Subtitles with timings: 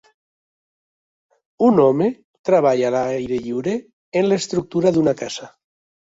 [1.65, 2.07] Un home
[2.49, 3.75] treballa a l'aire lliure
[4.23, 5.51] en l'estructura d'una casa.